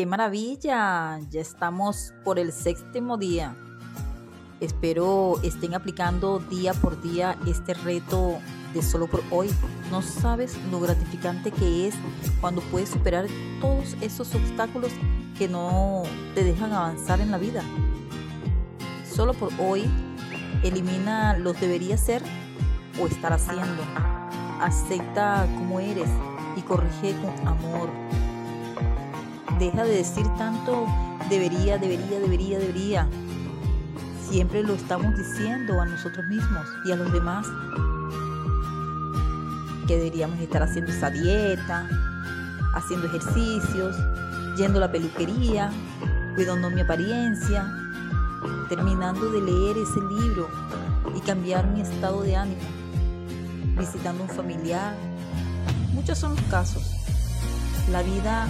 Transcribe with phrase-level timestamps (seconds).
[0.00, 1.20] ¡Qué maravilla!
[1.28, 3.54] Ya estamos por el séptimo día.
[4.58, 8.38] Espero estén aplicando día por día este reto
[8.72, 9.50] de solo por hoy.
[9.90, 11.94] No sabes lo gratificante que es
[12.40, 13.26] cuando puedes superar
[13.60, 14.90] todos esos obstáculos
[15.36, 16.04] que no
[16.34, 17.62] te dejan avanzar en la vida.
[19.04, 19.84] Solo por hoy
[20.62, 22.22] elimina los debería ser
[22.98, 23.82] o estar haciendo.
[24.62, 26.08] Acepta como eres
[26.56, 27.90] y corrige con amor
[29.60, 30.86] Deja de decir tanto
[31.28, 33.08] debería, debería, debería, debería.
[34.30, 37.46] Siempre lo estamos diciendo a nosotros mismos y a los demás.
[39.86, 41.86] Que deberíamos estar haciendo esa dieta,
[42.74, 43.96] haciendo ejercicios,
[44.56, 45.70] yendo a la peluquería,
[46.36, 47.70] cuidando mi apariencia,
[48.70, 50.48] terminando de leer ese libro
[51.14, 52.62] y cambiar mi estado de ánimo,
[53.76, 54.94] visitando un familiar.
[55.92, 56.82] Muchos son los casos.
[57.90, 58.48] La vida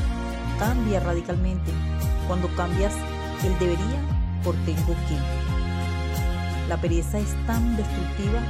[0.60, 1.72] cambia radicalmente
[2.28, 2.94] cuando cambias
[3.44, 3.98] el debería
[4.44, 5.16] por tengo que.
[6.68, 8.40] La pereza es tan destructiva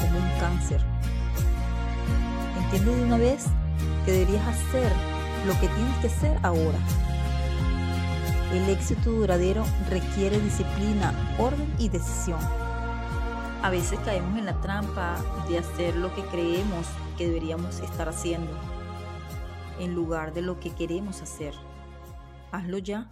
[0.00, 0.80] como un cáncer.
[2.64, 3.44] Entiende de una vez
[4.06, 4.90] que deberías hacer
[5.46, 6.78] lo que tienes que hacer ahora.
[8.54, 12.40] El éxito duradero requiere disciplina, orden y decisión.
[13.62, 15.16] A veces caemos en la trampa
[15.50, 16.86] de hacer lo que creemos
[17.18, 18.77] que deberíamos estar haciendo
[19.78, 21.54] en lugar de lo que queremos hacer.
[22.52, 23.10] Hazlo ya.